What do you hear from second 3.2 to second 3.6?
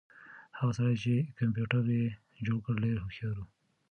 و.